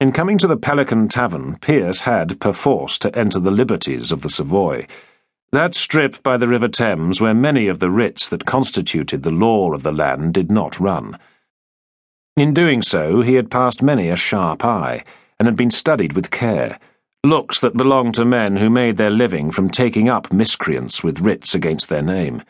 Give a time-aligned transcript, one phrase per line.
[0.00, 4.28] In coming to the Pelican Tavern, Pearce had perforce to enter the liberties of the
[4.28, 4.86] Savoy,
[5.50, 9.72] that strip by the River Thames where many of the writs that constituted the law
[9.72, 11.18] of the land did not run.
[12.36, 15.02] In doing so, he had passed many a sharp eye,
[15.36, 16.78] and had been studied with care,
[17.24, 21.56] looks that belonged to men who made their living from taking up miscreants with writs
[21.56, 22.44] against their name.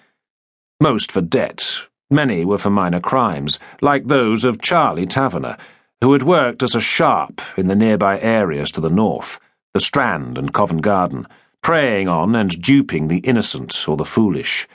[0.83, 1.67] Most for debt,
[2.11, 5.57] many were for minor crimes, like those of Charlie Taverner
[6.01, 9.41] who had worked as a sharp in the nearby areas to the north,
[9.75, 11.27] the Strand and Covent Garden,
[11.63, 14.69] preying on and duping the innocent or the foolish.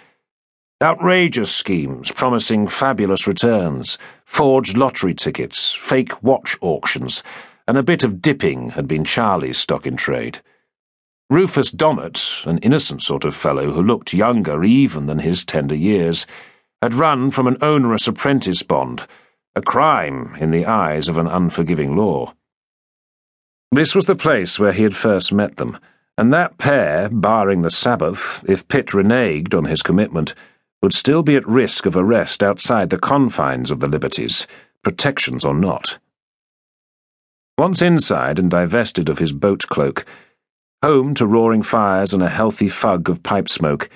[0.82, 7.24] Outrageous schemes promising fabulous returns, forged lottery tickets, fake watch auctions,
[7.68, 10.42] and a bit of dipping had been Charlie's stock in trade.
[11.30, 16.26] Rufus Dommett, an innocent sort of fellow who looked younger even than his tender years,
[16.82, 19.08] had run from an onerous apprentice bond
[19.56, 22.34] a crime in the eyes of an unforgiving law.
[23.72, 25.78] This was the place where he had first met them,
[26.18, 30.34] and that pair, barring the Sabbath, if Pitt reneged on his commitment,
[30.82, 34.48] would still be at risk of arrest outside the confines of the liberties,
[34.84, 35.98] protections or not.
[37.58, 40.06] Once inside and divested of his boat cloak,
[40.84, 43.90] home to roaring fires and a healthy fug of pipe smoke,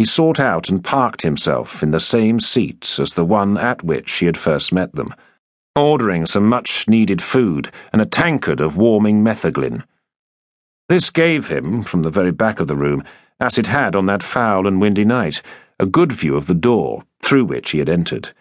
[0.00, 4.10] he sought out and parked himself in the same seat as the one at which
[4.14, 5.14] he had first met them,
[5.76, 9.84] ordering some much needed food and a tankard of warming metheglin.
[10.88, 13.04] This gave him, from the very back of the room,
[13.40, 15.42] as it had on that foul and windy night,
[15.78, 18.32] a good view of the door through which he had entered.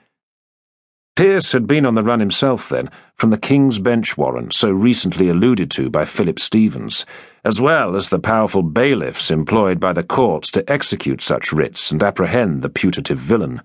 [1.19, 5.27] Pearce had been on the run himself then, from the King's Bench warrant so recently
[5.27, 7.05] alluded to by Philip Stephens,
[7.43, 12.01] as well as the powerful bailiffs employed by the courts to execute such writs and
[12.01, 13.61] apprehend the putative villain.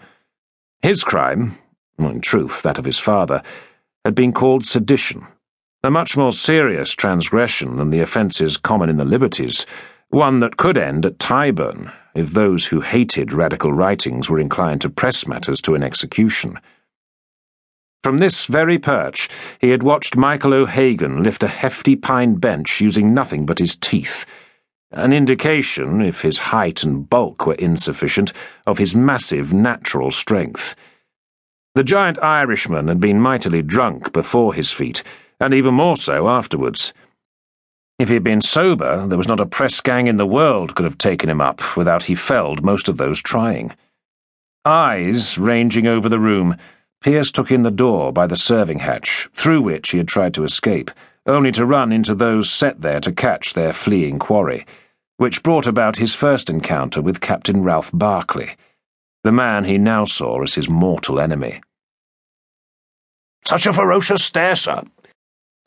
[0.82, 1.56] His crime,
[1.96, 3.40] in truth that of his father,
[4.04, 5.24] had been called sedition,
[5.84, 9.64] a much more serious transgression than the offences common in the liberties,
[10.08, 14.90] one that could end at Tyburn if those who hated radical writings were inclined to
[14.90, 16.58] press matters to an execution.
[18.04, 19.30] From this very perch,
[19.62, 24.26] he had watched Michael O'Hagan lift a hefty pine bench using nothing but his teeth,
[24.90, 28.34] an indication, if his height and bulk were insufficient,
[28.66, 30.76] of his massive natural strength.
[31.76, 35.02] The giant Irishman had been mightily drunk before his feat,
[35.40, 36.92] and even more so afterwards.
[37.98, 40.84] If he had been sober, there was not a press gang in the world could
[40.84, 43.72] have taken him up without he felled most of those trying.
[44.66, 46.58] Eyes ranging over the room,
[47.04, 50.42] Pearce took in the door by the serving hatch, through which he had tried to
[50.42, 50.90] escape,
[51.26, 54.64] only to run into those set there to catch their fleeing quarry,
[55.18, 58.56] which brought about his first encounter with Captain Ralph Barclay,
[59.22, 61.60] the man he now saw as his mortal enemy.
[63.44, 64.82] Such a ferocious stare, sir.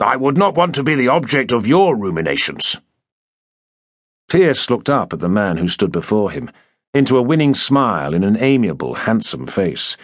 [0.00, 2.80] I would not want to be the object of your ruminations.
[4.28, 6.50] Pearce looked up at the man who stood before him,
[6.92, 9.96] into a winning smile in an amiable, handsome face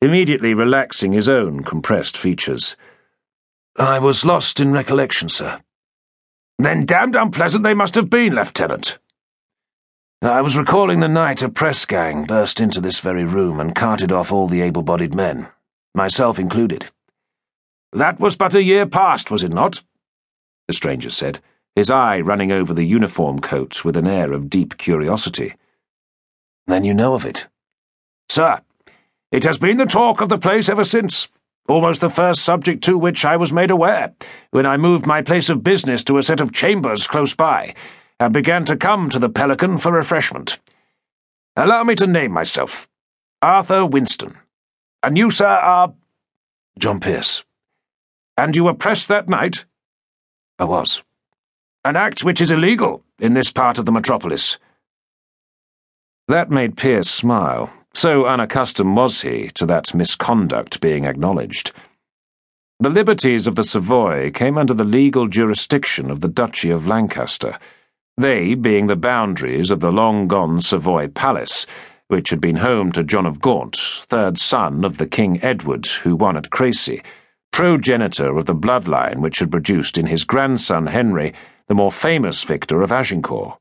[0.00, 2.76] immediately relaxing his own compressed features.
[3.76, 5.60] I was lost in recollection, sir.
[6.58, 8.98] Then damned unpleasant they must have been, Lieutenant.
[10.20, 14.10] I was recalling the night a press gang burst into this very room and carted
[14.10, 15.48] off all the able bodied men,
[15.94, 16.86] myself included.
[17.92, 19.82] That was but a year past, was it not?
[20.66, 21.40] The stranger said,
[21.76, 25.54] his eye running over the uniform coat with an air of deep curiosity.
[26.66, 27.46] Then you know of it?
[28.28, 28.60] Sir,
[29.30, 31.28] it has been the talk of the place ever since,
[31.68, 34.14] almost the first subject to which I was made aware,
[34.50, 37.74] when I moved my place of business to a set of chambers close by,
[38.18, 40.58] and began to come to the Pelican for refreshment.
[41.56, 42.88] Allow me to name myself
[43.42, 44.36] Arthur Winston.
[45.02, 45.92] And you, sir, are.
[46.78, 47.44] John Pearce.
[48.36, 49.64] And you were pressed that night?
[50.58, 51.02] I was.
[51.84, 54.58] An act which is illegal in this part of the metropolis.
[56.28, 61.72] That made Pearce smile so unaccustomed was he to that misconduct being acknowledged.
[62.80, 67.58] The liberties of the Savoy came under the legal jurisdiction of the Duchy of Lancaster,
[68.16, 71.66] they being the boundaries of the long gone Savoy Palace,
[72.08, 76.16] which had been home to John of Gaunt, third son of the King Edward who
[76.16, 77.02] won at Crecy,
[77.52, 81.32] progenitor of the bloodline which had produced in his grandson Henry
[81.68, 83.60] the more famous victor of Agincourt.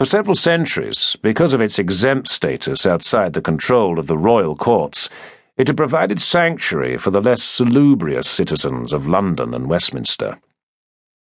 [0.00, 5.10] For several centuries, because of its exempt status outside the control of the royal courts,
[5.58, 10.40] it had provided sanctuary for the less salubrious citizens of London and Westminster.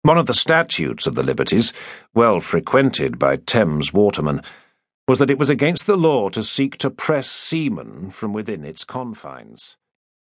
[0.03, 1.73] One of the statutes of the liberties,
[2.13, 4.43] well frequented by Thames watermen,
[5.07, 8.83] was that it was against the law to seek to press seamen from within its
[8.83, 9.77] confines.